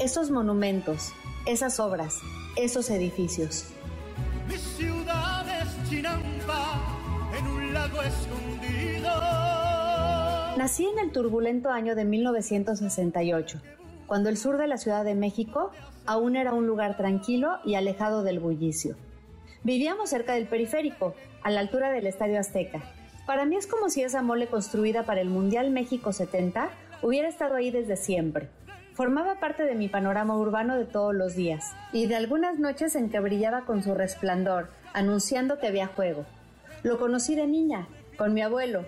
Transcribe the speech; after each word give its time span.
esos 0.00 0.30
monumentos, 0.30 1.12
esas 1.44 1.80
obras, 1.80 2.20
esos 2.56 2.88
edificios. 2.90 3.64
Mi 4.46 4.56
ciudad 4.56 5.44
es 5.60 5.90
Chinampa, 5.90 6.80
en 7.36 7.46
un 7.48 7.74
lago 7.74 8.00
escondido. 8.02 9.10
Nací 10.56 10.86
en 10.86 11.00
el 11.00 11.10
turbulento 11.10 11.70
año 11.70 11.96
de 11.96 12.04
1968, 12.04 13.60
cuando 14.06 14.28
el 14.28 14.36
sur 14.36 14.56
de 14.56 14.68
la 14.68 14.78
Ciudad 14.78 15.04
de 15.04 15.16
México 15.16 15.72
aún 16.06 16.36
era 16.36 16.54
un 16.54 16.66
lugar 16.66 16.96
tranquilo 16.96 17.58
y 17.64 17.74
alejado 17.74 18.22
del 18.22 18.38
bullicio. 18.38 18.96
Vivíamos 19.64 20.10
cerca 20.10 20.34
del 20.34 20.46
periférico, 20.46 21.14
a 21.42 21.50
la 21.50 21.60
altura 21.60 21.90
del 21.90 22.06
Estadio 22.06 22.38
Azteca. 22.38 22.82
Para 23.26 23.44
mí 23.44 23.56
es 23.56 23.66
como 23.66 23.90
si 23.90 24.02
esa 24.02 24.22
mole 24.22 24.46
construida 24.46 25.02
para 25.04 25.20
el 25.20 25.28
Mundial 25.28 25.70
México 25.70 26.12
70 26.12 26.70
hubiera 27.02 27.28
estado 27.28 27.56
ahí 27.56 27.70
desde 27.70 27.96
siempre. 27.96 28.48
Formaba 28.98 29.36
parte 29.36 29.62
de 29.62 29.76
mi 29.76 29.86
panorama 29.86 30.36
urbano 30.36 30.76
de 30.76 30.84
todos 30.84 31.14
los 31.14 31.36
días 31.36 31.72
y 31.92 32.08
de 32.08 32.16
algunas 32.16 32.58
noches 32.58 32.96
en 32.96 33.10
que 33.10 33.20
brillaba 33.20 33.60
con 33.60 33.84
su 33.84 33.94
resplandor, 33.94 34.70
anunciando 34.92 35.60
que 35.60 35.68
había 35.68 35.86
juego. 35.86 36.26
Lo 36.82 36.98
conocí 36.98 37.36
de 37.36 37.46
niña, 37.46 37.86
con 38.16 38.34
mi 38.34 38.42
abuelo, 38.42 38.86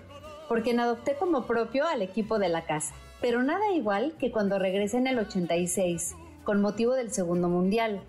por 0.48 0.64
quien 0.64 0.80
adopté 0.80 1.14
como 1.14 1.46
propio 1.46 1.86
al 1.86 2.02
equipo 2.02 2.40
de 2.40 2.48
la 2.48 2.62
casa. 2.62 2.92
Pero 3.20 3.44
nada 3.44 3.72
igual 3.72 4.14
que 4.18 4.32
cuando 4.32 4.58
regresé 4.58 4.96
en 4.96 5.06
el 5.06 5.20
86, 5.20 6.16
con 6.42 6.60
motivo 6.60 6.94
del 6.94 7.12
segundo 7.12 7.48
mundial. 7.48 8.00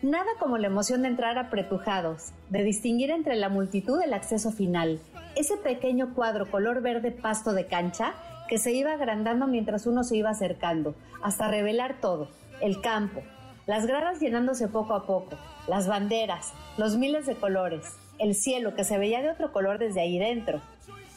Nada 0.00 0.30
como 0.40 0.56
la 0.56 0.68
emoción 0.68 1.02
de 1.02 1.08
entrar 1.08 1.36
apretujados, 1.36 2.32
de 2.48 2.64
distinguir 2.64 3.10
entre 3.10 3.36
la 3.36 3.50
multitud 3.50 4.00
el 4.00 4.14
acceso 4.14 4.52
final, 4.52 5.00
ese 5.36 5.58
pequeño 5.58 6.14
cuadro 6.14 6.50
color 6.50 6.80
verde 6.80 7.10
pasto 7.10 7.52
de 7.52 7.66
cancha 7.66 8.14
que 8.52 8.58
se 8.58 8.72
iba 8.72 8.92
agrandando 8.92 9.46
mientras 9.46 9.86
uno 9.86 10.04
se 10.04 10.14
iba 10.14 10.28
acercando, 10.28 10.94
hasta 11.22 11.48
revelar 11.48 12.02
todo, 12.02 12.28
el 12.60 12.82
campo, 12.82 13.22
las 13.66 13.86
gradas 13.86 14.20
llenándose 14.20 14.68
poco 14.68 14.92
a 14.92 15.06
poco, 15.06 15.38
las 15.68 15.88
banderas, 15.88 16.52
los 16.76 16.98
miles 16.98 17.24
de 17.24 17.34
colores, 17.34 17.96
el 18.18 18.34
cielo 18.34 18.74
que 18.74 18.84
se 18.84 18.98
veía 18.98 19.22
de 19.22 19.30
otro 19.30 19.54
color 19.54 19.78
desde 19.78 20.02
ahí 20.02 20.18
dentro. 20.18 20.60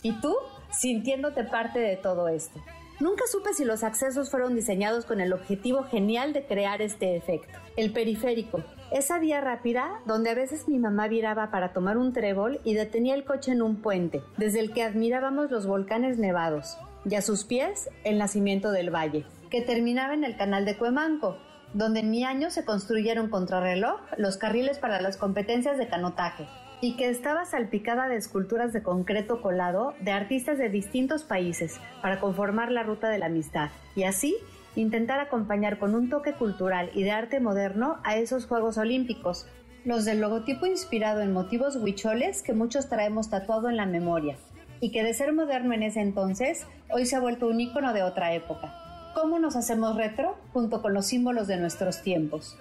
¿Y 0.01 0.13
tú? 0.21 0.33
sintiéndote 0.71 1.43
parte 1.43 1.79
de 1.79 1.97
todo 1.97 2.29
esto. 2.29 2.61
Nunca 3.01 3.25
supe 3.29 3.53
si 3.53 3.65
los 3.65 3.83
accesos 3.83 4.31
fueron 4.31 4.55
diseñados 4.55 5.03
con 5.03 5.19
el 5.19 5.33
objetivo 5.33 5.83
genial 5.83 6.31
de 6.31 6.45
crear 6.45 6.81
este 6.81 7.17
efecto. 7.17 7.59
El 7.75 7.91
periférico, 7.91 8.63
esa 8.93 9.19
vía 9.19 9.41
rápida 9.41 9.99
donde 10.05 10.29
a 10.29 10.35
veces 10.35 10.69
mi 10.69 10.79
mamá 10.79 11.09
viraba 11.09 11.51
para 11.51 11.73
tomar 11.73 11.97
un 11.97 12.13
trébol 12.13 12.61
y 12.63 12.75
detenía 12.75 13.13
el 13.13 13.25
coche 13.25 13.51
en 13.51 13.61
un 13.61 13.81
puente, 13.81 14.21
desde 14.37 14.61
el 14.61 14.71
que 14.71 14.83
admirábamos 14.83 15.51
los 15.51 15.67
volcanes 15.67 16.17
nevados, 16.17 16.77
y 17.09 17.15
a 17.15 17.21
sus 17.21 17.45
pies 17.45 17.89
el 18.03 18.17
nacimiento 18.17 18.71
del 18.71 18.93
valle, 18.93 19.25
que 19.49 19.61
terminaba 19.61 20.13
en 20.13 20.23
el 20.23 20.37
canal 20.37 20.65
de 20.65 20.77
Cuemanco, 20.77 21.37
donde 21.73 21.99
en 21.99 22.09
mi 22.09 22.23
año 22.23 22.49
se 22.49 22.65
construyeron 22.65 23.29
contrarreloj 23.29 24.01
los 24.17 24.37
carriles 24.37 24.79
para 24.79 25.01
las 25.01 25.17
competencias 25.17 25.77
de 25.77 25.87
canotaje, 25.87 26.47
y 26.81 26.97
que 26.97 27.09
estaba 27.09 27.45
salpicada 27.45 28.07
de 28.07 28.15
esculturas 28.15 28.73
de 28.73 28.83
concreto 28.83 29.41
colado 29.41 29.93
de 30.01 30.11
artistas 30.11 30.57
de 30.57 30.69
distintos 30.69 31.23
países 31.23 31.79
para 32.01 32.19
conformar 32.19 32.71
la 32.71 32.83
ruta 32.83 33.09
de 33.09 33.17
la 33.17 33.27
amistad 33.27 33.69
y 33.95 34.03
así 34.03 34.35
intentar 34.75 35.19
acompañar 35.19 35.79
con 35.79 35.95
un 35.95 36.09
toque 36.09 36.33
cultural 36.33 36.91
y 36.93 37.03
de 37.03 37.11
arte 37.11 37.39
moderno 37.39 37.97
a 38.03 38.17
esos 38.17 38.45
Juegos 38.45 38.77
Olímpicos, 38.77 39.47
los 39.85 40.03
del 40.03 40.19
logotipo 40.19 40.65
inspirado 40.65 41.21
en 41.21 41.31
motivos 41.31 41.77
huicholes 41.77 42.41
que 42.41 42.53
muchos 42.53 42.89
traemos 42.89 43.29
tatuado 43.29 43.69
en 43.69 43.77
la 43.77 43.85
memoria 43.85 44.37
y 44.79 44.91
que 44.91 45.03
de 45.03 45.13
ser 45.13 45.33
moderno 45.33 45.73
en 45.73 45.83
ese 45.83 46.01
entonces, 46.01 46.65
hoy 46.89 47.05
se 47.05 47.15
ha 47.15 47.19
vuelto 47.19 47.47
un 47.47 47.59
icono 47.59 47.93
de 47.93 48.03
otra 48.03 48.33
época. 48.33 48.73
¿Cómo 49.13 49.39
nos 49.39 49.55
hacemos 49.55 49.95
retro 49.95 50.35
junto 50.51 50.81
con 50.81 50.93
los 50.93 51.05
símbolos 51.05 51.47
de 51.47 51.57
nuestros 51.57 52.01
tiempos? 52.01 52.57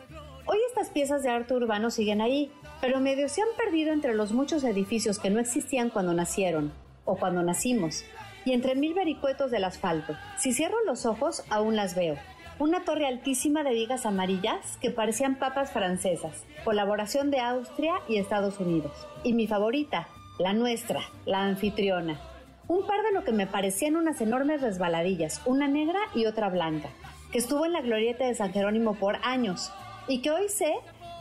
Hoy 0.47 0.59
estas 0.69 0.91
piezas 0.91 1.23
de 1.23 1.31
arte 1.31 1.55
urbano 1.55 1.91
siguen 1.91 2.21
ahí, 2.21 2.53
pero 2.81 3.01
medio 3.01 3.29
se 3.29 3.41
han 3.41 3.49
perdido 3.57 3.93
entre 3.93 4.15
los 4.15 4.33
muchos 4.33 4.63
edificios 4.63 5.19
que 5.19 5.31
no 5.31 5.41
existían 5.41 5.91
cuando 5.91 6.13
nacieron 6.13 6.73
o 7.05 7.17
cuando 7.17 7.43
nacimos, 7.43 8.05
y 8.45 8.53
entre 8.53 8.75
mil 8.75 8.95
vericuetos 8.95 9.51
del 9.51 9.65
asfalto. 9.65 10.15
Si 10.39 10.53
cierro 10.53 10.77
los 10.87 11.07
ojos, 11.07 11.45
aún 11.51 11.77
las 11.77 11.95
veo. 11.95 12.17
Una 12.59 12.85
torre 12.85 13.07
altísima 13.07 13.65
de 13.65 13.73
vigas 13.73 14.07
amarillas 14.07 14.79
que 14.81 14.91
parecían 14.91 15.39
papas 15.39 15.73
francesas, 15.73 16.45
colaboración 16.65 17.31
de 17.31 17.41
Austria 17.41 17.95
y 18.07 18.19
Estados 18.19 18.61
Unidos. 18.61 18.93
Y 19.25 19.33
mi 19.33 19.49
favorita, 19.49 20.09
la 20.39 20.53
nuestra, 20.53 21.01
la 21.27 21.45
anfitriona. 21.45 22.21
Un 22.67 22.87
par 22.87 23.03
de 23.03 23.13
lo 23.13 23.25
que 23.25 23.33
me 23.33 23.47
parecían 23.47 23.97
unas 23.97 24.21
enormes 24.21 24.63
resbaladillas, 24.63 25.41
una 25.45 25.69
negra 25.69 26.01
y 26.15 26.27
otra 26.27 26.49
blanca, 26.49 26.89
que 27.31 27.39
estuvo 27.39 27.67
en 27.67 27.73
la 27.73 27.83
glorieta 27.83 28.27
de 28.27 28.35
San 28.35 28.53
Jerónimo 28.53 28.95
por 28.95 29.17
años, 29.23 29.73
y 30.09 30.23
que 30.23 30.31
hoy 30.31 30.49
sé 30.49 30.75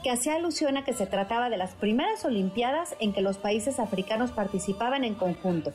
que 0.04 0.12
hacía 0.12 0.36
alusión 0.36 0.78
a 0.78 0.84
que 0.84 0.94
se 0.94 1.06
trataba 1.06 1.50
de 1.50 1.58
las 1.58 1.76
primeras 1.76 2.26
Olimpiadas 2.26 2.96
en 3.00 3.14
que 3.14 3.22
los 3.22 3.38
países 3.38 3.80
africanos 3.80 4.32
participaban 4.32 5.04
en 5.04 5.16
conjunto. 5.16 5.74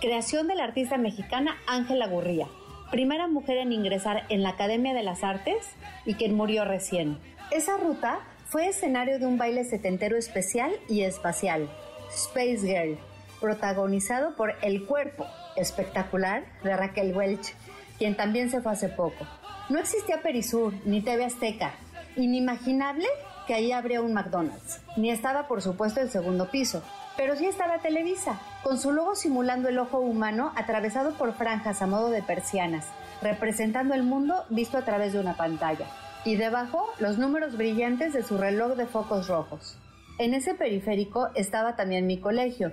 Creación 0.00 0.46
de 0.46 0.54
la 0.54 0.64
artista 0.64 0.96
mexicana 0.96 1.56
Ángela 1.66 2.06
Gurría, 2.06 2.46
primera 2.90 3.26
mujer 3.26 3.58
en 3.58 3.72
ingresar 3.72 4.24
en 4.28 4.42
la 4.42 4.50
Academia 4.50 4.94
de 4.94 5.02
las 5.02 5.24
Artes 5.24 5.66
y 6.04 6.14
quien 6.14 6.34
murió 6.34 6.64
recién. 6.64 7.18
Esa 7.50 7.76
ruta 7.76 8.20
fue 8.46 8.68
escenario 8.68 9.18
de 9.18 9.26
un 9.26 9.38
baile 9.38 9.64
setentero 9.64 10.16
especial 10.16 10.72
y 10.88 11.02
espacial, 11.02 11.68
Space 12.16 12.60
Girl, 12.60 12.98
protagonizado 13.42 14.34
por 14.36 14.54
El 14.62 14.86
Cuerpo, 14.86 15.26
espectacular, 15.54 16.44
de 16.64 16.74
Raquel 16.74 17.14
Welch, 17.14 17.54
quien 17.98 18.16
también 18.16 18.50
se 18.50 18.62
fue 18.62 18.72
hace 18.72 18.88
poco. 18.88 19.26
No 19.68 19.78
existía 19.78 20.22
Perisur 20.22 20.72
ni 20.86 21.02
TV 21.02 21.26
Azteca, 21.26 21.74
inimaginable 22.16 23.06
que 23.46 23.52
ahí 23.52 23.70
habría 23.70 24.00
un 24.00 24.14
McDonald's. 24.14 24.80
Ni 24.96 25.10
estaba, 25.10 25.46
por 25.46 25.60
supuesto, 25.60 26.00
el 26.00 26.10
segundo 26.10 26.50
piso. 26.50 26.82
Pero 27.18 27.36
sí 27.36 27.46
estaba 27.46 27.78
Televisa, 27.78 28.40
con 28.62 28.78
su 28.78 28.92
logo 28.92 29.14
simulando 29.14 29.68
el 29.68 29.78
ojo 29.78 29.98
humano 30.00 30.52
atravesado 30.56 31.12
por 31.14 31.34
franjas 31.34 31.82
a 31.82 31.86
modo 31.86 32.08
de 32.10 32.22
persianas, 32.22 32.86
representando 33.20 33.94
el 33.94 34.02
mundo 34.02 34.44
visto 34.48 34.78
a 34.78 34.84
través 34.86 35.12
de 35.12 35.20
una 35.20 35.36
pantalla. 35.36 35.86
Y 36.24 36.36
debajo, 36.36 36.88
los 36.98 37.18
números 37.18 37.56
brillantes 37.56 38.14
de 38.14 38.22
su 38.22 38.38
reloj 38.38 38.72
de 38.74 38.86
focos 38.86 39.28
rojos. 39.28 39.78
En 40.18 40.32
ese 40.32 40.54
periférico 40.54 41.28
estaba 41.34 41.76
también 41.76 42.06
mi 42.06 42.18
colegio, 42.18 42.72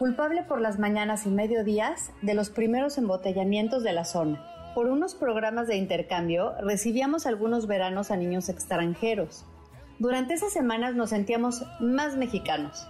culpable 0.00 0.42
por 0.42 0.60
las 0.60 0.80
mañanas 0.80 1.24
y 1.24 1.28
mediodías 1.28 2.10
de 2.20 2.34
los 2.34 2.50
primeros 2.50 2.98
embotellamientos 2.98 3.84
de 3.84 3.92
la 3.92 4.04
zona. 4.04 4.44
Por 4.74 4.88
unos 4.88 5.14
programas 5.14 5.68
de 5.68 5.76
intercambio 5.76 6.52
recibíamos 6.60 7.26
algunos 7.26 7.68
veranos 7.68 8.10
a 8.10 8.16
niños 8.16 8.48
extranjeros. 8.48 9.44
Durante 10.00 10.34
esas 10.34 10.52
semanas 10.52 10.96
nos 10.96 11.10
sentíamos 11.10 11.64
más 11.78 12.16
mexicanos. 12.16 12.88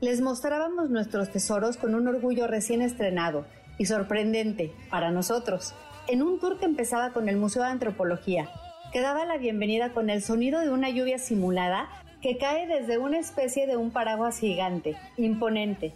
Les 0.00 0.20
mostrábamos 0.20 0.90
nuestros 0.90 1.30
tesoros 1.30 1.78
con 1.78 1.94
un 1.94 2.06
orgullo 2.06 2.48
recién 2.48 2.82
estrenado 2.82 3.46
y 3.78 3.86
sorprendente 3.86 4.74
para 4.90 5.10
nosotros, 5.10 5.74
en 6.06 6.22
un 6.22 6.38
tour 6.38 6.58
que 6.58 6.66
empezaba 6.66 7.14
con 7.14 7.30
el 7.30 7.38
Museo 7.38 7.62
de 7.62 7.70
Antropología, 7.70 8.50
que 8.92 9.00
daba 9.00 9.24
la 9.24 9.38
bienvenida 9.38 9.94
con 9.94 10.10
el 10.10 10.22
sonido 10.22 10.60
de 10.60 10.70
una 10.70 10.90
lluvia 10.90 11.18
simulada 11.18 11.88
que 12.22 12.36
cae 12.36 12.66
desde 12.66 12.98
una 12.98 13.18
especie 13.18 13.66
de 13.66 13.76
un 13.76 13.90
paraguas 13.90 14.38
gigante, 14.38 14.96
imponente, 15.16 15.92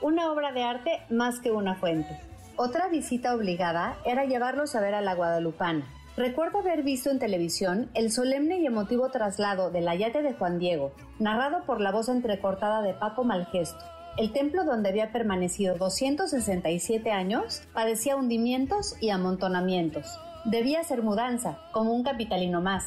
una 0.00 0.32
obra 0.32 0.52
de 0.52 0.62
arte 0.62 1.00
más 1.10 1.40
que 1.40 1.50
una 1.50 1.74
fuente. 1.74 2.18
Otra 2.56 2.88
visita 2.88 3.34
obligada 3.34 3.98
era 4.06 4.24
llevarlos 4.24 4.74
a 4.74 4.80
ver 4.80 4.94
a 4.94 5.02
la 5.02 5.14
Guadalupana. 5.14 5.86
Recuerdo 6.16 6.60
haber 6.60 6.82
visto 6.82 7.10
en 7.10 7.18
televisión 7.18 7.90
el 7.92 8.10
solemne 8.10 8.58
y 8.58 8.66
emotivo 8.66 9.10
traslado 9.10 9.70
del 9.70 9.86
ayate 9.86 10.22
de 10.22 10.32
Juan 10.32 10.58
Diego, 10.58 10.92
narrado 11.18 11.64
por 11.66 11.82
la 11.82 11.92
voz 11.92 12.08
entrecortada 12.08 12.80
de 12.80 12.94
Paco 12.94 13.24
Malgesto. 13.24 13.84
El 14.16 14.32
templo 14.32 14.64
donde 14.64 14.88
había 14.88 15.12
permanecido 15.12 15.76
267 15.76 17.10
años 17.10 17.60
padecía 17.74 18.16
hundimientos 18.16 18.96
y 19.02 19.10
amontonamientos. 19.10 20.18
Debía 20.46 20.82
ser 20.84 21.02
mudanza, 21.02 21.58
como 21.72 21.92
un 21.92 22.02
capitalino 22.02 22.62
más, 22.62 22.84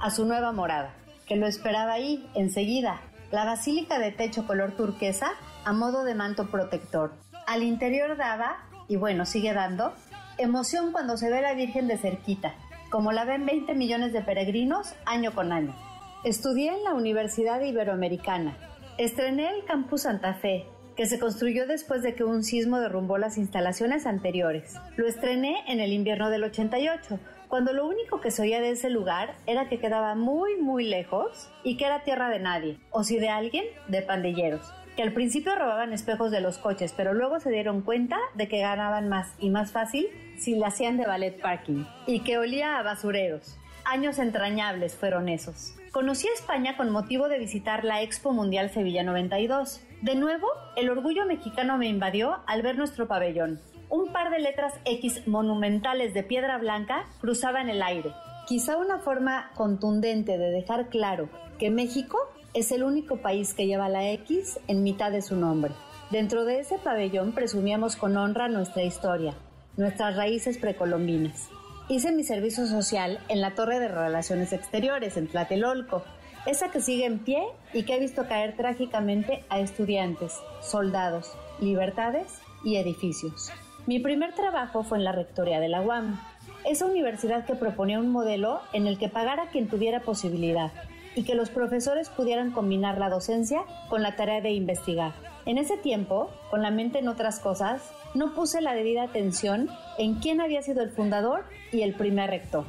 a 0.00 0.10
su 0.10 0.24
nueva 0.24 0.50
morada, 0.50 0.92
que 1.32 1.38
lo 1.38 1.46
esperaba 1.46 1.94
ahí, 1.94 2.28
enseguida, 2.34 3.00
la 3.30 3.46
basílica 3.46 3.98
de 3.98 4.12
techo 4.12 4.46
color 4.46 4.72
turquesa 4.72 5.30
a 5.64 5.72
modo 5.72 6.04
de 6.04 6.14
manto 6.14 6.50
protector. 6.50 7.14
Al 7.46 7.62
interior 7.62 8.18
daba 8.18 8.58
y 8.86 8.96
bueno, 8.96 9.24
sigue 9.24 9.54
dando, 9.54 9.94
emoción 10.36 10.92
cuando 10.92 11.16
se 11.16 11.30
ve 11.30 11.40
la 11.40 11.54
Virgen 11.54 11.88
de 11.88 11.96
cerquita, 11.96 12.52
como 12.90 13.12
la 13.12 13.24
ven 13.24 13.46
20 13.46 13.74
millones 13.74 14.12
de 14.12 14.20
peregrinos 14.20 14.92
año 15.06 15.32
con 15.32 15.52
año. 15.52 15.74
Estudié 16.22 16.74
en 16.74 16.84
la 16.84 16.92
Universidad 16.92 17.62
Iberoamericana. 17.62 18.54
Estrené 18.98 19.56
el 19.56 19.64
Campus 19.64 20.02
Santa 20.02 20.34
Fe, 20.34 20.66
que 20.96 21.06
se 21.06 21.18
construyó 21.18 21.66
después 21.66 22.02
de 22.02 22.14
que 22.14 22.24
un 22.24 22.44
sismo 22.44 22.80
derrumbó 22.80 23.18
las 23.18 23.38
instalaciones 23.38 24.06
anteriores. 24.06 24.74
Lo 24.96 25.06
estrené 25.06 25.64
en 25.68 25.80
el 25.80 25.92
invierno 25.92 26.30
del 26.30 26.44
88, 26.44 27.18
cuando 27.48 27.72
lo 27.72 27.86
único 27.86 28.20
que 28.20 28.30
se 28.30 28.42
oía 28.42 28.60
de 28.60 28.70
ese 28.70 28.90
lugar 28.90 29.34
era 29.46 29.68
que 29.68 29.78
quedaba 29.78 30.14
muy 30.14 30.56
muy 30.56 30.84
lejos 30.84 31.50
y 31.64 31.76
que 31.76 31.86
era 31.86 32.04
tierra 32.04 32.28
de 32.28 32.38
nadie, 32.38 32.78
o 32.90 33.04
si 33.04 33.18
de 33.18 33.28
alguien, 33.28 33.64
de 33.88 34.02
pandilleros 34.02 34.72
que 34.96 35.02
al 35.02 35.12
principio 35.12 35.54
robaban 35.54 35.92
espejos 35.92 36.30
de 36.30 36.40
los 36.40 36.58
coches, 36.58 36.92
pero 36.94 37.14
luego 37.14 37.40
se 37.40 37.50
dieron 37.50 37.80
cuenta 37.80 38.18
de 38.34 38.48
que 38.48 38.60
ganaban 38.60 39.08
más 39.08 39.32
y 39.38 39.48
más 39.48 39.72
fácil 39.72 40.08
si 40.38 40.54
la 40.54 40.68
hacían 40.68 40.96
de 40.96 41.06
ballet 41.06 41.40
parking 41.40 41.84
y 42.06 42.20
que 42.20 42.38
olía 42.38 42.78
a 42.78 42.82
basureros. 42.82 43.56
Años 43.84 44.18
entrañables 44.18 44.94
fueron 44.94 45.28
esos. 45.28 45.74
Conocí 45.92 46.28
a 46.28 46.32
España 46.32 46.76
con 46.76 46.90
motivo 46.90 47.28
de 47.28 47.38
visitar 47.38 47.84
la 47.84 48.02
Expo 48.02 48.32
Mundial 48.32 48.70
Sevilla 48.70 49.02
92. 49.02 49.80
De 50.02 50.16
nuevo, 50.16 50.48
el 50.74 50.90
orgullo 50.90 51.24
mexicano 51.26 51.78
me 51.78 51.86
invadió 51.86 52.38
al 52.48 52.60
ver 52.62 52.76
nuestro 52.76 53.06
pabellón. 53.06 53.60
Un 53.88 54.12
par 54.12 54.32
de 54.32 54.40
letras 54.40 54.74
X 54.84 55.28
monumentales 55.28 56.12
de 56.12 56.24
piedra 56.24 56.58
blanca 56.58 57.04
cruzaban 57.20 57.70
el 57.70 57.80
aire. 57.84 58.12
Quizá 58.48 58.78
una 58.78 58.98
forma 58.98 59.52
contundente 59.54 60.38
de 60.38 60.50
dejar 60.50 60.88
claro 60.88 61.28
que 61.56 61.70
México 61.70 62.18
es 62.52 62.72
el 62.72 62.82
único 62.82 63.18
país 63.18 63.54
que 63.54 63.68
lleva 63.68 63.88
la 63.88 64.10
X 64.10 64.58
en 64.66 64.82
mitad 64.82 65.12
de 65.12 65.22
su 65.22 65.36
nombre. 65.36 65.72
Dentro 66.10 66.44
de 66.44 66.58
ese 66.58 66.78
pabellón 66.78 67.30
presumíamos 67.30 67.94
con 67.94 68.16
honra 68.16 68.48
nuestra 68.48 68.82
historia, 68.82 69.34
nuestras 69.76 70.16
raíces 70.16 70.58
precolombinas. 70.58 71.48
Hice 71.88 72.10
mi 72.10 72.24
servicio 72.24 72.66
social 72.66 73.20
en 73.28 73.40
la 73.40 73.54
Torre 73.54 73.78
de 73.78 73.86
Relaciones 73.86 74.52
Exteriores, 74.52 75.16
en 75.16 75.28
Tlatelolco, 75.28 76.02
esa 76.46 76.70
que 76.70 76.80
sigue 76.80 77.06
en 77.06 77.20
pie 77.20 77.42
y 77.72 77.84
que 77.84 77.94
ha 77.94 77.98
visto 77.98 78.26
caer 78.26 78.56
trágicamente 78.56 79.44
a 79.48 79.60
estudiantes, 79.60 80.34
soldados, 80.60 81.32
libertades 81.60 82.40
y 82.64 82.76
edificios. 82.76 83.52
Mi 83.86 83.98
primer 83.98 84.34
trabajo 84.34 84.84
fue 84.84 84.98
en 84.98 85.04
la 85.04 85.12
Rectoría 85.12 85.60
de 85.60 85.68
la 85.68 85.80
UAM, 85.80 86.20
esa 86.64 86.86
universidad 86.86 87.44
que 87.44 87.54
proponía 87.54 87.98
un 87.98 88.10
modelo 88.10 88.60
en 88.72 88.86
el 88.86 88.98
que 88.98 89.08
pagara 89.08 89.48
quien 89.50 89.68
tuviera 89.68 90.00
posibilidad 90.00 90.72
y 91.14 91.24
que 91.24 91.34
los 91.34 91.50
profesores 91.50 92.08
pudieran 92.08 92.52
combinar 92.52 92.98
la 92.98 93.10
docencia 93.10 93.64
con 93.88 94.02
la 94.02 94.16
tarea 94.16 94.40
de 94.40 94.50
investigar. 94.50 95.12
En 95.44 95.58
ese 95.58 95.76
tiempo, 95.76 96.30
con 96.50 96.62
la 96.62 96.70
mente 96.70 97.00
en 97.00 97.08
otras 97.08 97.40
cosas, 97.40 97.92
no 98.14 98.34
puse 98.34 98.60
la 98.60 98.74
debida 98.74 99.02
atención 99.02 99.68
en 99.98 100.14
quién 100.14 100.40
había 100.40 100.62
sido 100.62 100.82
el 100.82 100.90
fundador 100.90 101.44
y 101.72 101.82
el 101.82 101.94
primer 101.94 102.30
rector. 102.30 102.64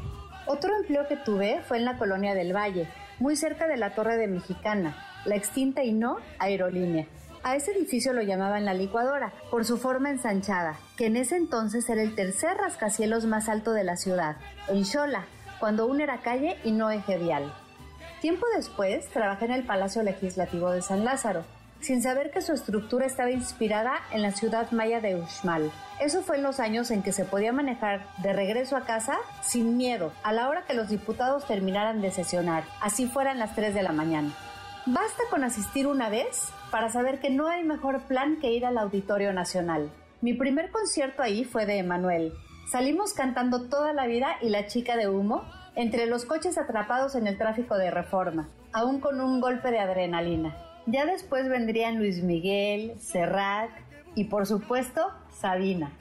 Otro 0.48 0.76
empleo 0.76 1.08
que 1.08 1.16
tuve 1.16 1.62
fue 1.62 1.78
en 1.78 1.86
la 1.86 1.98
colonia 1.98 2.34
del 2.34 2.54
Valle, 2.54 2.88
muy 3.20 3.36
cerca 3.36 3.68
de 3.68 3.78
la 3.78 3.96
Torre 3.96 4.18
de 4.18 4.28
Mexicana, 4.28 4.96
la 5.26 5.36
extinta 5.36 5.84
y 5.84 5.94
no 5.94 6.18
aerolínea. 6.40 7.08
A 7.44 7.56
ese 7.56 7.72
edificio 7.72 8.14
lo 8.14 8.22
llamaban 8.22 8.64
la 8.64 8.74
licuadora, 8.74 9.34
por 9.52 9.66
su 9.66 9.78
forma 9.78 10.10
ensanchada, 10.10 10.78
que 10.98 11.08
en 11.08 11.18
ese 11.18 11.36
entonces 11.36 11.90
era 11.90 12.02
el 12.02 12.16
tercer 12.16 12.56
rascacielos 12.56 13.26
más 13.26 13.50
alto 13.50 13.74
de 13.74 13.84
la 13.84 13.98
ciudad, 13.98 14.38
en 14.70 14.86
Xola, 14.86 15.26
cuando 15.60 15.84
aún 15.84 16.00
era 16.00 16.22
calle 16.22 16.58
y 16.64 16.72
no 16.72 16.90
eje 16.90 17.18
vial. 17.18 17.54
Tiempo 18.22 18.46
después, 18.56 19.10
trabajé 19.10 19.46
en 19.46 19.52
el 19.52 19.66
Palacio 19.66 20.04
Legislativo 20.04 20.72
de 20.72 20.82
San 20.82 21.04
Lázaro, 21.04 21.44
sin 21.84 22.02
saber 22.02 22.32
que 22.32 22.42
su 22.42 22.54
estructura 22.54 23.06
estaba 23.06 23.30
inspirada 23.30 23.96
en 24.12 24.22
la 24.22 24.32
ciudad 24.32 24.72
maya 24.72 25.02
de 25.02 25.16
Uxmal. 25.16 25.70
Eso 26.00 26.22
fue 26.22 26.38
en 26.38 26.44
los 26.44 26.62
años 26.62 26.90
en 26.92 27.04
que 27.04 27.12
se 27.12 27.26
podía 27.26 27.52
manejar 27.52 28.08
de 28.22 28.32
regreso 28.32 28.78
a 28.78 28.86
casa 28.86 29.18
sin 29.42 29.76
miedo, 29.76 30.14
a 30.24 30.32
la 30.32 30.48
hora 30.48 30.64
que 30.66 30.74
los 30.74 30.90
diputados 30.90 31.46
terminaran 31.46 32.02
de 32.02 32.12
sesionar, 32.12 32.64
así 32.82 33.08
fueran 33.08 33.38
las 33.38 33.54
3 33.54 33.76
de 33.76 33.84
la 33.84 33.92
mañana. 33.92 34.34
Basta 34.86 35.24
con 35.30 35.44
asistir 35.44 35.86
una 35.86 36.10
vez 36.10 36.52
para 36.72 36.90
saber 36.90 37.20
que 37.20 37.30
no 37.30 37.48
hay 37.48 37.64
mejor 37.64 38.02
plan 38.04 38.38
que 38.40 38.52
ir 38.52 38.66
al 38.66 38.78
Auditorio 38.78 39.34
Nacional. 39.34 39.92
Mi 40.22 40.34
primer 40.34 40.72
concierto 40.72 41.22
ahí 41.22 41.44
fue 41.44 41.66
de 41.66 41.80
Emanuel. 41.80 42.34
Salimos 42.72 43.14
cantando 43.14 43.68
toda 43.68 43.92
la 43.92 44.08
vida 44.08 44.38
y 44.42 44.50
la 44.50 44.68
chica 44.68 44.96
de 44.96 45.10
humo 45.10 45.44
entre 45.76 46.06
los 46.06 46.24
coches 46.24 46.58
atrapados 46.58 47.16
en 47.16 47.28
el 47.28 47.38
tráfico 47.38 47.78
de 47.78 47.92
reforma, 47.92 48.48
aún 48.72 49.02
con 49.02 49.20
un 49.20 49.42
golpe 49.42 49.70
de 49.70 49.80
adrenalina. 49.80 50.56
Ya 50.86 51.06
después 51.06 51.48
vendrían 51.48 51.98
Luis 51.98 52.24
Miguel, 52.24 53.00
Serrat 53.00 53.70
y 54.16 54.26
por 54.26 54.46
supuesto 54.46 55.02
Sabina. 55.32 55.92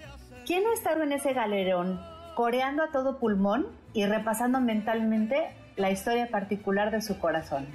¿Quién 0.45 0.65
no 0.65 0.73
estado 0.73 1.03
en 1.03 1.13
ese 1.13 1.33
galerón 1.33 2.01
coreando 2.35 2.83
a 2.83 2.91
todo 2.91 3.19
pulmón 3.19 3.69
y 3.93 4.07
repasando 4.07 4.61
mentalmente 4.61 5.55
la 5.77 5.91
historia 5.91 6.29
particular 6.29 6.91
de 6.91 7.01
su 7.01 7.19
corazón? 7.21 7.67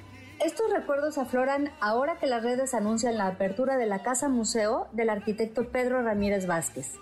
Estos 0.44 0.70
recuerdos 0.70 1.18
afloran 1.18 1.70
ahora 1.80 2.16
que 2.18 2.26
las 2.26 2.42
redes 2.42 2.74
anuncian 2.74 3.16
la 3.16 3.26
apertura 3.26 3.76
de 3.76 3.86
la 3.86 4.02
Casa 4.02 4.28
Museo 4.28 4.86
del 4.92 5.10
arquitecto 5.10 5.70
Pedro 5.70 6.02
Ramírez 6.02 6.46
Vázquez. 6.46 6.94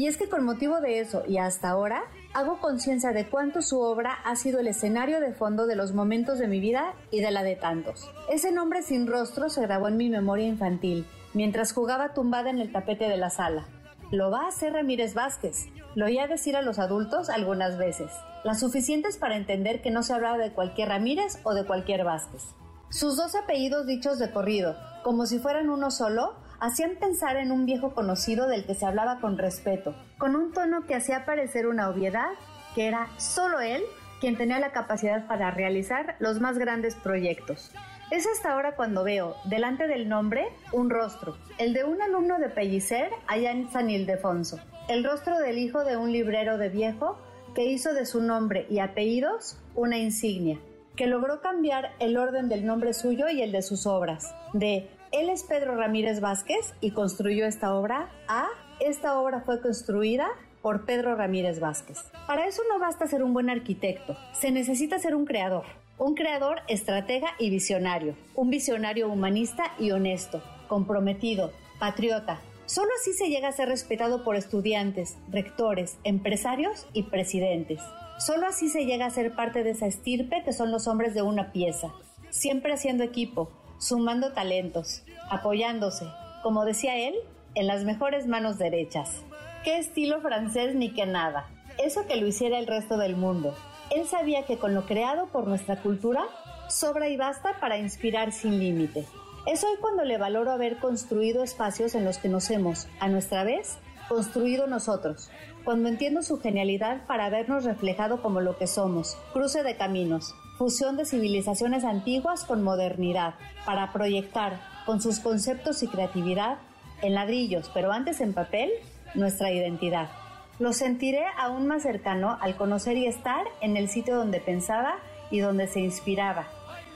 Y 0.00 0.06
es 0.06 0.16
que 0.16 0.30
con 0.30 0.44
motivo 0.44 0.80
de 0.80 1.00
eso 1.00 1.24
y 1.28 1.36
hasta 1.36 1.68
ahora, 1.68 2.04
hago 2.32 2.58
conciencia 2.58 3.12
de 3.12 3.26
cuánto 3.26 3.60
su 3.60 3.78
obra 3.80 4.14
ha 4.24 4.34
sido 4.34 4.58
el 4.58 4.66
escenario 4.66 5.20
de 5.20 5.34
fondo 5.34 5.66
de 5.66 5.76
los 5.76 5.92
momentos 5.92 6.38
de 6.38 6.48
mi 6.48 6.58
vida 6.58 6.94
y 7.10 7.20
de 7.20 7.30
la 7.30 7.42
de 7.42 7.54
tantos. 7.54 8.10
Ese 8.30 8.50
nombre 8.50 8.80
sin 8.80 9.06
rostro 9.06 9.50
se 9.50 9.60
grabó 9.60 9.88
en 9.88 9.98
mi 9.98 10.08
memoria 10.08 10.46
infantil, 10.46 11.06
mientras 11.34 11.74
jugaba 11.74 12.14
tumbada 12.14 12.48
en 12.48 12.60
el 12.60 12.72
tapete 12.72 13.10
de 13.10 13.18
la 13.18 13.28
sala. 13.28 13.66
Lo 14.10 14.30
va 14.30 14.44
a 14.44 14.48
hacer 14.48 14.72
Ramírez 14.72 15.12
Vázquez. 15.12 15.66
Lo 15.94 16.06
oía 16.06 16.26
decir 16.26 16.56
a 16.56 16.62
los 16.62 16.78
adultos 16.78 17.28
algunas 17.28 17.76
veces, 17.76 18.10
las 18.42 18.58
suficientes 18.58 19.18
para 19.18 19.36
entender 19.36 19.82
que 19.82 19.90
no 19.90 20.02
se 20.02 20.14
hablaba 20.14 20.38
de 20.38 20.52
cualquier 20.52 20.88
Ramírez 20.88 21.40
o 21.42 21.52
de 21.52 21.66
cualquier 21.66 22.04
Vázquez. 22.04 22.54
Sus 22.88 23.18
dos 23.18 23.34
apellidos 23.34 23.86
dichos 23.86 24.18
de 24.18 24.30
corrido, 24.30 24.76
como 25.04 25.26
si 25.26 25.38
fueran 25.38 25.68
uno 25.68 25.90
solo, 25.90 26.36
hacían 26.60 26.96
pensar 26.96 27.36
en 27.36 27.50
un 27.50 27.66
viejo 27.66 27.94
conocido 27.94 28.46
del 28.46 28.64
que 28.64 28.74
se 28.74 28.86
hablaba 28.86 29.20
con 29.20 29.38
respeto, 29.38 29.94
con 30.18 30.36
un 30.36 30.52
tono 30.52 30.86
que 30.86 30.94
hacía 30.94 31.24
parecer 31.24 31.66
una 31.66 31.88
obviedad, 31.88 32.30
que 32.74 32.86
era 32.86 33.08
solo 33.18 33.60
él 33.60 33.82
quien 34.20 34.36
tenía 34.36 34.60
la 34.60 34.72
capacidad 34.72 35.26
para 35.26 35.50
realizar 35.50 36.16
los 36.18 36.40
más 36.40 36.58
grandes 36.58 36.94
proyectos. 36.94 37.72
Es 38.10 38.26
hasta 38.26 38.52
ahora 38.52 38.74
cuando 38.76 39.02
veo, 39.02 39.36
delante 39.44 39.86
del 39.86 40.08
nombre, 40.08 40.48
un 40.72 40.90
rostro, 40.90 41.36
el 41.58 41.72
de 41.72 41.84
un 41.84 42.02
alumno 42.02 42.38
de 42.38 42.50
Pellicer 42.50 43.10
allá 43.26 43.52
en 43.52 43.70
San 43.70 43.88
Ildefonso, 43.88 44.60
el 44.88 45.04
rostro 45.04 45.38
del 45.38 45.58
hijo 45.58 45.84
de 45.84 45.96
un 45.96 46.12
librero 46.12 46.58
de 46.58 46.68
viejo 46.68 47.18
que 47.54 47.64
hizo 47.64 47.94
de 47.94 48.06
su 48.06 48.20
nombre 48.20 48.66
y 48.68 48.80
apellidos 48.80 49.56
una 49.74 49.96
insignia, 49.96 50.58
que 50.96 51.06
logró 51.06 51.40
cambiar 51.40 51.92
el 51.98 52.18
orden 52.18 52.48
del 52.48 52.66
nombre 52.66 52.92
suyo 52.92 53.28
y 53.30 53.42
el 53.42 53.52
de 53.52 53.62
sus 53.62 53.86
obras, 53.86 54.34
de 54.52 54.90
él 55.12 55.28
es 55.28 55.42
Pedro 55.42 55.74
Ramírez 55.74 56.20
Vázquez 56.20 56.74
y 56.80 56.92
construyó 56.92 57.46
esta 57.46 57.74
obra 57.74 58.10
a 58.28 58.46
esta 58.78 59.18
obra 59.20 59.40
fue 59.40 59.60
construida 59.60 60.28
por 60.62 60.84
Pedro 60.86 61.14
Ramírez 61.14 61.60
Vázquez. 61.60 61.98
Para 62.26 62.46
eso 62.46 62.62
no 62.68 62.78
basta 62.78 63.06
ser 63.06 63.22
un 63.22 63.32
buen 63.32 63.50
arquitecto, 63.50 64.16
se 64.32 64.50
necesita 64.50 64.98
ser 64.98 65.14
un 65.14 65.26
creador, 65.26 65.64
un 65.98 66.14
creador 66.14 66.60
estratega 66.68 67.28
y 67.38 67.50
visionario, 67.50 68.14
un 68.34 68.50
visionario 68.50 69.10
humanista 69.10 69.72
y 69.78 69.90
honesto, 69.90 70.42
comprometido, 70.68 71.52
patriota. 71.78 72.40
Solo 72.66 72.90
así 73.00 73.12
se 73.12 73.28
llega 73.28 73.48
a 73.48 73.52
ser 73.52 73.68
respetado 73.68 74.22
por 74.22 74.36
estudiantes, 74.36 75.18
rectores, 75.28 75.98
empresarios 76.04 76.86
y 76.92 77.04
presidentes. 77.04 77.80
Solo 78.18 78.46
así 78.46 78.68
se 78.68 78.84
llega 78.84 79.06
a 79.06 79.10
ser 79.10 79.34
parte 79.34 79.64
de 79.64 79.70
esa 79.70 79.86
estirpe 79.86 80.42
que 80.44 80.52
son 80.52 80.70
los 80.70 80.86
hombres 80.86 81.14
de 81.14 81.22
una 81.22 81.52
pieza, 81.52 81.92
siempre 82.30 82.72
haciendo 82.72 83.02
equipo, 83.02 83.50
sumando 83.80 84.32
talentos, 84.32 85.02
apoyándose, 85.30 86.06
como 86.42 86.64
decía 86.64 86.96
él, 86.96 87.14
en 87.54 87.66
las 87.66 87.82
mejores 87.84 88.26
manos 88.26 88.58
derechas. 88.58 89.22
Qué 89.64 89.78
estilo 89.78 90.20
francés 90.20 90.74
ni 90.74 90.92
qué 90.92 91.06
nada. 91.06 91.48
Eso 91.78 92.06
que 92.06 92.16
lo 92.16 92.26
hiciera 92.26 92.58
el 92.58 92.66
resto 92.66 92.98
del 92.98 93.16
mundo. 93.16 93.54
Él 93.90 94.06
sabía 94.06 94.44
que 94.44 94.58
con 94.58 94.74
lo 94.74 94.84
creado 94.84 95.28
por 95.28 95.48
nuestra 95.48 95.76
cultura, 95.76 96.24
sobra 96.68 97.08
y 97.08 97.16
basta 97.16 97.58
para 97.58 97.78
inspirar 97.78 98.32
sin 98.32 98.58
límite. 98.60 99.06
Es 99.46 99.64
hoy 99.64 99.76
cuando 99.80 100.04
le 100.04 100.18
valoro 100.18 100.52
haber 100.52 100.76
construido 100.76 101.42
espacios 101.42 101.94
en 101.94 102.04
los 102.04 102.18
que 102.18 102.28
nos 102.28 102.50
hemos, 102.50 102.86
a 103.00 103.08
nuestra 103.08 103.44
vez, 103.44 103.78
construido 104.08 104.66
nosotros, 104.66 105.30
cuando 105.64 105.88
entiendo 105.88 106.22
su 106.22 106.38
genialidad 106.38 107.06
para 107.06 107.30
vernos 107.30 107.64
reflejado 107.64 108.20
como 108.20 108.42
lo 108.42 108.58
que 108.58 108.66
somos, 108.66 109.16
cruce 109.32 109.62
de 109.62 109.76
caminos, 109.76 110.34
fusión 110.60 110.98
de 110.98 111.06
civilizaciones 111.06 111.84
antiguas 111.84 112.44
con 112.44 112.62
modernidad, 112.62 113.32
para 113.64 113.94
proyectar, 113.94 114.60
con 114.84 115.00
sus 115.00 115.18
conceptos 115.18 115.82
y 115.82 115.88
creatividad, 115.88 116.58
en 117.00 117.14
ladrillos, 117.14 117.70
pero 117.72 117.92
antes 117.92 118.20
en 118.20 118.34
papel, 118.34 118.68
nuestra 119.14 119.50
identidad. 119.50 120.10
Lo 120.58 120.74
sentiré 120.74 121.24
aún 121.38 121.66
más 121.66 121.84
cercano 121.84 122.36
al 122.42 122.56
conocer 122.56 122.98
y 122.98 123.06
estar 123.06 123.46
en 123.62 123.78
el 123.78 123.88
sitio 123.88 124.16
donde 124.16 124.38
pensaba 124.38 124.96
y 125.30 125.40
donde 125.40 125.66
se 125.66 125.80
inspiraba. 125.80 126.46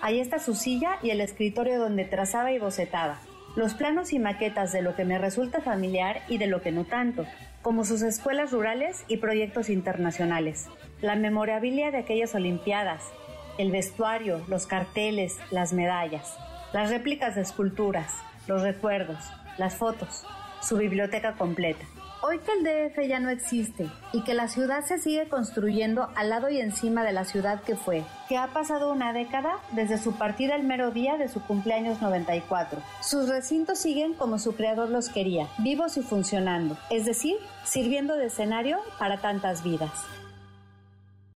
Ahí 0.02 0.20
está 0.20 0.38
su 0.40 0.54
silla 0.54 0.98
y 1.02 1.08
el 1.08 1.22
escritorio 1.22 1.80
donde 1.80 2.04
trazaba 2.04 2.52
y 2.52 2.58
bocetaba. 2.58 3.18
Los 3.56 3.72
planos 3.72 4.12
y 4.12 4.18
maquetas 4.18 4.72
de 4.72 4.82
lo 4.82 4.94
que 4.94 5.06
me 5.06 5.16
resulta 5.16 5.62
familiar 5.62 6.20
y 6.28 6.36
de 6.36 6.48
lo 6.48 6.60
que 6.60 6.70
no 6.70 6.84
tanto, 6.84 7.24
como 7.62 7.86
sus 7.86 8.02
escuelas 8.02 8.52
rurales 8.52 9.06
y 9.08 9.16
proyectos 9.16 9.70
internacionales. 9.70 10.66
La 11.00 11.16
memorabilia 11.16 11.90
de 11.90 11.96
aquellas 11.96 12.34
Olimpiadas, 12.34 13.04
el 13.58 13.70
vestuario, 13.70 14.42
los 14.48 14.66
carteles, 14.66 15.38
las 15.50 15.72
medallas, 15.72 16.36
las 16.72 16.90
réplicas 16.90 17.34
de 17.34 17.42
esculturas, 17.42 18.12
los 18.46 18.62
recuerdos, 18.62 19.18
las 19.58 19.76
fotos, 19.76 20.24
su 20.60 20.76
biblioteca 20.76 21.34
completa. 21.34 21.84
Hoy 22.26 22.38
que 22.38 22.52
el 22.52 22.64
DF 22.64 23.06
ya 23.06 23.20
no 23.20 23.28
existe 23.28 23.86
y 24.14 24.24
que 24.24 24.32
la 24.32 24.48
ciudad 24.48 24.82
se 24.82 24.96
sigue 24.96 25.28
construyendo 25.28 26.08
al 26.16 26.30
lado 26.30 26.48
y 26.48 26.58
encima 26.58 27.04
de 27.04 27.12
la 27.12 27.26
ciudad 27.26 27.62
que 27.62 27.76
fue, 27.76 28.02
que 28.30 28.38
ha 28.38 28.46
pasado 28.46 28.90
una 28.90 29.12
década 29.12 29.58
desde 29.72 29.98
su 29.98 30.16
partida 30.16 30.56
el 30.56 30.62
mero 30.62 30.90
día 30.90 31.18
de 31.18 31.28
su 31.28 31.42
cumpleaños 31.42 32.00
94. 32.00 32.80
Sus 33.02 33.28
recintos 33.28 33.78
siguen 33.78 34.14
como 34.14 34.38
su 34.38 34.56
creador 34.56 34.88
los 34.88 35.10
quería, 35.10 35.48
vivos 35.58 35.98
y 35.98 36.02
funcionando, 36.02 36.78
es 36.88 37.04
decir, 37.04 37.36
sirviendo 37.62 38.14
de 38.14 38.26
escenario 38.26 38.78
para 38.98 39.20
tantas 39.20 39.62
vidas. 39.62 39.92